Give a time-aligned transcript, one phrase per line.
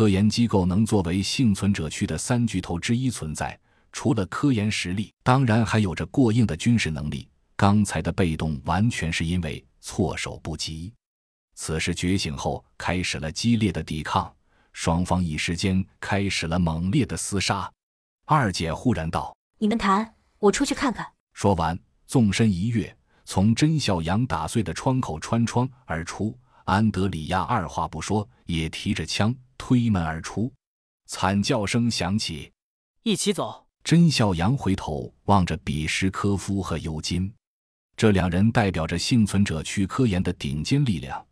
[0.00, 3.60] 科研机构能作为幸存者区的三巨头之一存在，
[3.92, 7.28] 除了科研实力，当然还有着过硬的军事能力。
[7.54, 10.90] 刚才的被动完全是因为措手不及。
[11.54, 14.34] 此时觉醒后，开始了激烈的抵抗，
[14.72, 17.70] 双方一时间开始了猛烈的厮杀。
[18.24, 22.96] 二姐忽然道：“你们谈，我出去看看。”说完，纵身一跃，
[23.26, 26.34] 从甄笑阳打碎的窗口穿窗而出。
[26.64, 29.34] 安德里亚二话不说，也提着枪
[29.70, 30.52] 推门而出。
[31.06, 32.50] 惨叫声响起，
[33.04, 33.66] 一起走。
[33.84, 37.32] 甄笑阳回头望着比什科夫和尤金，
[37.96, 41.24] 这两人代表着幸存者区科研的顶尖力量，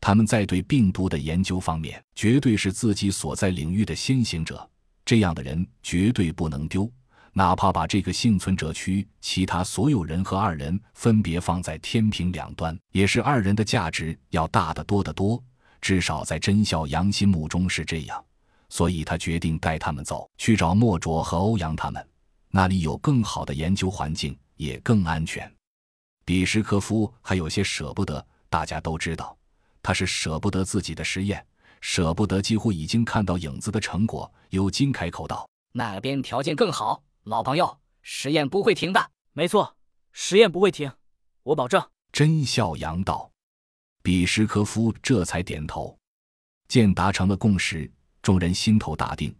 [0.00, 4.66] 他们在对病毒的研究方面绝对是自己所在领域的先行者。
[5.04, 6.90] 这样的人绝对不能丢。
[7.34, 15.42] 哪怕把这个幸存者区其他所有人和二人分别放在天平两端，也是二人的价值要大得多得多。
[15.82, 18.24] 至少在甄笑阳心目中是这样，
[18.70, 22.08] 所以他决定带他们走去找莫卓和欧阳他们，
[22.48, 25.52] 那里有更好的研究环境，也更安全。
[26.24, 29.36] 比什科夫还有些舍不得，大家都知道，
[29.82, 31.44] 他是舍不得自己的实验，
[31.80, 34.32] 舍不得几乎已经看到影子的成果。
[34.50, 39.10] 尤金开口道：“那边条件更好。”老朋友，实验不会停的。
[39.32, 39.76] 没错，
[40.12, 40.92] 实验不会停，
[41.42, 41.84] 我保证。
[42.12, 43.31] 甄笑阳道，
[44.02, 45.96] 比什科夫这才点头。
[46.68, 49.34] 见达成了共识，众人心头大定。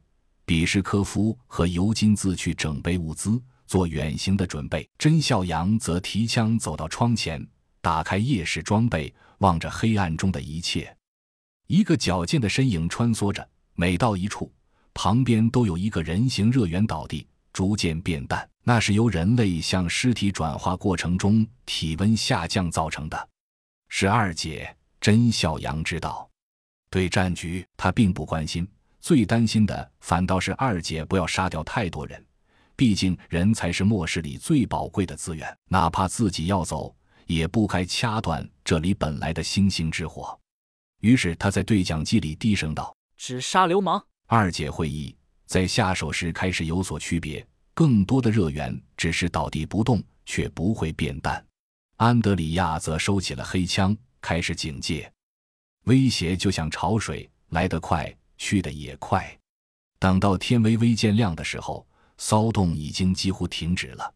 [0.44, 4.88] 比什科夫和尤金自去整备物资，做远行的准备。
[4.98, 7.46] 甄笑阳则提枪走到窗前，
[7.80, 10.94] 打开夜视装备，望着黑暗中的一切。
[11.68, 14.52] 一个矫健的身影穿梭着，每到一处，
[14.92, 17.26] 旁边都有一个人形热源倒地。
[17.52, 23.28] 逐渐变淡，那是由人类向尸体转化过程中体温下降造成的。
[23.94, 26.26] 是二姐甄小阳知道，
[26.88, 28.66] 对战局他并不关心，
[29.00, 32.26] 最担心的反倒是二姐不要杀掉太多人。
[32.74, 40.36] 毕竟人才是末世里最宝贵的资源，哪怕自己要走，也不该掐断这里本来的星星之火。
[41.02, 45.14] 于是他在对讲机里低声道：“只杀流氓。”二姐会意。
[45.44, 51.44] 在下手时开始有所区别，更多的热源只是倒地不动，却不会变淡。
[52.02, 55.08] 安德里亚则收起了黑枪，开始警戒。
[55.84, 59.24] 威胁就像潮水，来得快，去得也快。
[60.00, 61.86] 等到天微微渐亮的时候，
[62.18, 64.12] 骚动已经几乎停止了。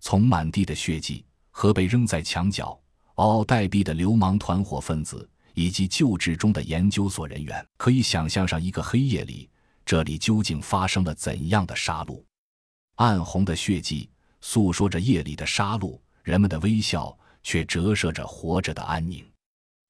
[0.00, 2.68] 从满地的血迹和被扔在墙角、
[3.16, 9.46] 嗷嗷待毙的流氓团伙分子，以及救治中的研究所人员，可以想象上一个黑夜里。
[9.84, 12.24] 这里究竟发生了怎样的杀戮？
[12.94, 14.08] 暗红的血迹
[14.40, 17.14] 诉说着夜里的杀戮，人们的微笑
[17.46, 19.24] 却折射着活着的安宁。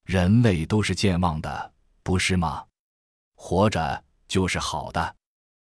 [0.05, 1.73] 人类都是健忘的，
[2.03, 2.63] 不是吗？
[3.35, 5.15] 活着就是好的。